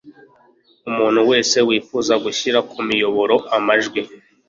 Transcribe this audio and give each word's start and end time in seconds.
umuntu 0.89 1.21
wese 1.29 1.57
wifuza 1.67 2.13
gushyira 2.23 2.59
ku 2.69 2.77
miyoboro 2.87 3.35
amajwi 3.57 4.01